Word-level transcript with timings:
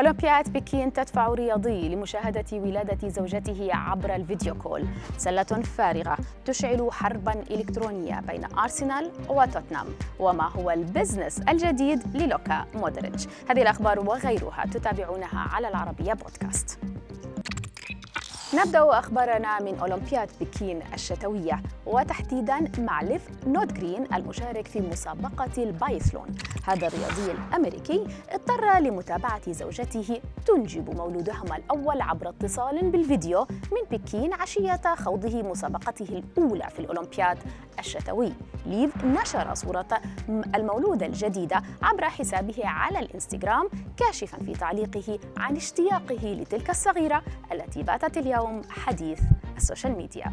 أولمبياد 0.00 0.52
بكين 0.52 0.92
تدفع 0.92 1.28
رياضي 1.28 1.88
لمشاهدة 1.88 2.44
ولادة 2.52 3.08
زوجته 3.08 3.68
عبر 3.74 4.14
ال 4.14 4.21
video 4.21 4.54
call. 4.54 4.84
سلة 5.16 5.42
فارغة 5.42 6.16
تشعل 6.44 6.88
حربا 6.92 7.32
إلكترونية 7.32 8.20
بين 8.20 8.44
أرسنال 8.44 9.10
وتوتنهام 9.28 9.86
وما 10.18 10.48
هو 10.48 10.70
ال 10.70 10.78
business 10.78 11.40
الجديد 11.40 12.16
للوكا 12.16 12.66
مودريتش. 12.74 13.26
هذه 13.50 13.62
الأخبار 13.62 14.00
وغيرها 14.00 14.66
تتابعونها 14.66 15.48
على 15.52 15.68
العربية 15.68 16.12
بودكاست. 16.12 16.78
نبدأ 18.54 18.98
أخبارنا 18.98 19.60
من 19.62 19.78
أولمبياد 19.78 20.30
بكين 20.40 20.80
الشتوية 20.94 21.62
وتحديدا 21.86 22.70
مع 22.78 23.02
ليف 23.02 23.28
نوردجرين 23.46 24.14
المشارك 24.14 24.66
في 24.66 24.80
مسابقة 24.80 25.62
البايثلون 25.62 26.26
هذا 26.64 26.86
الرياضي 26.86 27.32
الأمريكي 27.32 28.06
اضطر 28.30 28.78
لمتابعة 28.78 29.52
زوجته 29.52 30.20
تنجب 30.46 30.96
مولودهما 30.96 31.56
الأول 31.56 32.00
عبر 32.00 32.28
اتصال 32.28 32.90
بالفيديو 32.90 33.46
من 33.50 33.98
بكين 33.98 34.32
عشية 34.32 34.94
خوضه 34.94 35.42
مسابقته 35.42 36.22
الأولى 36.38 36.68
في 36.70 36.78
الأولمبياد. 36.78 37.38
الشتوي. 37.80 38.32
ليف 38.66 39.04
نشر 39.04 39.54
صورة 39.54 39.88
المولودة 40.28 41.06
الجديدة 41.06 41.62
عبر 41.82 42.04
حسابه 42.04 42.66
على 42.66 42.98
الانستغرام 42.98 43.68
كاشفا 43.96 44.38
في 44.38 44.52
تعليقه 44.52 45.18
عن 45.36 45.56
اشتياقه 45.56 46.34
لتلك 46.34 46.70
الصغيرة 46.70 47.22
التي 47.52 47.82
باتت 47.82 48.16
اليوم 48.16 48.62
حديث 48.70 49.20
ال 49.56 49.62
social 49.62 49.96
media. 49.96 50.32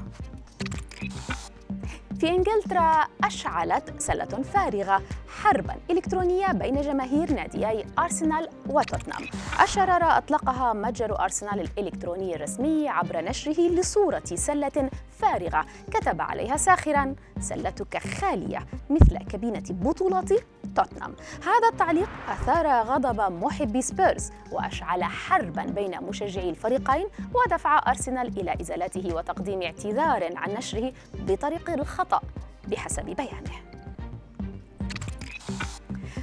في 2.20 2.30
إنجلترا 2.30 3.08
أشعلت 3.24 4.02
سلة 4.02 4.26
فارغة 4.26 5.02
حربا 5.28 5.76
إلكترونية 5.92 6.52
بين 6.52 6.82
جماهير 6.82 7.34
ناديي 7.34 7.86
أرسنال 8.00 8.50
وتوتنهام. 8.70 9.24
الشراره 9.64 10.18
أطلقها 10.18 10.74
متجر 10.74 11.20
أرسنال 11.20 11.60
الإلكتروني 11.60 12.36
الرسمي 12.36 12.90
عبر 12.90 13.22
نشره 13.22 13.70
لصورة 13.70 14.24
سلة 14.34 14.90
فارغة 15.20 15.66
كتب 15.92 16.22
عليها 16.22 16.58
ساخرا: 16.58 17.16
سلتك 17.40 17.98
خالية 17.98 18.66
مثل 18.90 19.18
كابينة 19.18 19.64
بطولات 19.70 20.30
توتنهام 20.76 21.16
هذا 21.42 21.68
التعليق 21.72 22.10
أثار 22.30 22.68
غضب 22.68 23.44
محبي 23.44 23.82
سبيرز 23.82 24.32
وأشعل 24.52 25.04
حربا 25.04 25.64
بين 25.64 26.04
مشجعي 26.04 26.50
الفريقين 26.50 27.08
ودفع 27.34 27.82
أرسنال 27.88 28.40
إلى 28.40 28.56
إزالته 28.62 29.16
وتقديم 29.16 29.62
اعتذار 29.62 30.38
عن 30.38 30.52
نشره 30.54 30.94
بطريق 31.14 31.70
الخطأ 32.08 32.22
بحسب 32.68 33.06
بيانه. 33.06 33.77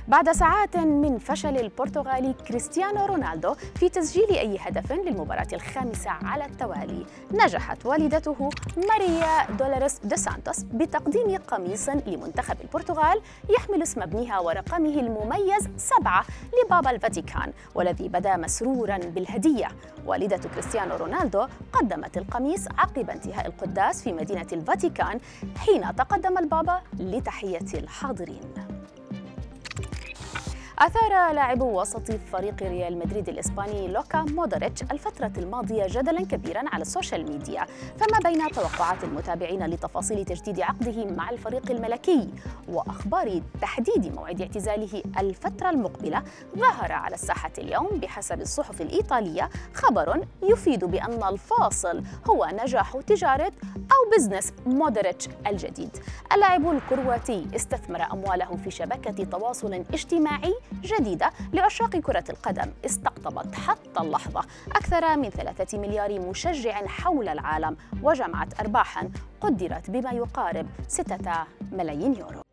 بعد 0.09 0.33
ساعات 0.33 0.77
من 0.77 1.19
فشل 1.19 1.57
البرتغالي 1.57 2.33
كريستيانو 2.49 3.07
رونالدو 3.07 3.55
في 3.55 3.89
تسجيل 3.89 4.31
أي 4.31 4.59
هدف 4.61 4.93
للمباراة 4.93 5.47
الخامسة 5.53 6.11
على 6.11 6.45
التوالي. 6.45 7.07
نجحت 7.33 7.87
والدته 7.87 8.51
ماريا 8.89 9.51
دولاريس 9.59 10.01
دو 10.05 10.17
سانتوس 10.17 10.63
بتقديم 10.63 11.37
قميص 11.37 11.89
لمنتخب 11.89 12.57
البرتغال 12.61 13.21
يحمل 13.59 13.83
اسم 13.83 14.03
ابنها 14.03 14.39
ورقمه 14.39 15.01
المميز 15.01 15.69
سبعة 15.77 16.25
لبابا 16.65 16.91
الفاتيكان 16.91 17.53
والذي 17.75 18.09
بدا 18.09 18.37
مسرورا 18.37 18.99
بالهدية. 18.99 19.69
والدة 20.07 20.41
كريستيانو 20.55 20.97
رونالدو 20.97 21.47
قدمت 21.73 22.19
القميص 22.19 22.69
عقب 22.79 23.11
انتهاء 23.11 23.47
القداس 23.47 24.03
في 24.03 24.13
مدينة 24.13 24.47
الفاتيكان 24.53 25.21
حين 25.57 25.97
تقدم 25.97 26.39
البابا 26.39 26.81
لتحية 26.99 27.67
الحاضرين. 27.75 28.64
أثار 30.79 31.33
لاعب 31.33 31.63
وسط 31.63 32.11
فريق 32.33 32.63
ريال 32.63 32.99
مدريد 32.99 33.29
الإسباني 33.29 33.89
لوكا 33.89 34.21
مودريتش 34.23 34.83
الفترة 34.83 35.33
الماضية 35.39 35.87
جدلا 35.89 36.25
كبيرا 36.25 36.63
على 36.73 36.83
ال 36.83 36.90
social 36.90 37.31
media. 37.31 37.67
فما 37.99 38.19
بين 38.31 38.51
توقعات 38.51 39.05
المتابعين 39.05 39.67
لتفاصيل 39.67 40.25
تجديد 40.25 40.61
عقده 40.61 41.05
مع 41.05 41.31
الفريق 41.31 41.71
الملكي 41.71 42.29
وأخبار 42.69 43.43
تحديد 43.63 44.15
موعد 44.15 44.41
اعتزاله 44.41 45.03
الفترة 45.19 45.71
المقبلة 45.71 46.23
ظهر 46.59 46.93
على 46.93 47.15
الساحة 47.15 47.53
اليوم 47.59 47.89
بحسب 47.89 48.41
الصحف 48.41 48.81
الإيطالية 48.81 49.51
خبر 49.75 50.27
يفيد 50.43 50.85
بأن 50.85 51.23
الفاصل 51.25 52.03
هو 52.31 52.49
نجاح 52.53 52.97
تجارة 53.07 53.53
أو 53.77 54.11
بزنس 54.17 54.53
مودريتش 54.67 55.29
الجديد. 55.47 55.97
اللاعب 56.33 56.71
الكرواتي 56.71 57.47
استثمر 57.57 58.03
أمواله 58.13 58.57
في 58.65 58.71
شبكة 58.71 59.25
تواصل 59.25 59.73
اجتماعي 59.73 60.55
جديدة 60.83 61.33
لعشاق 61.53 61.97
كرة 61.97 62.25
القدم. 62.31 62.73
استقطبت 62.87 63.55
حتى 63.55 64.01
اللحظة 64.01 64.45
أكثر 64.71 65.17
من 65.17 65.31
ثلاثة 65.31 65.79
مليار 65.79 66.21
مشجع 66.21 66.87
حول 66.87 67.29
العالم 67.29 67.77
وجمعت 68.03 68.61
أرباحا 68.61 69.11
قدرت 69.41 69.91
بما 69.91 70.11
يقارب 70.11 70.67
ستة 70.89 71.45
ملايين 71.73 72.15
يورو. 72.15 72.44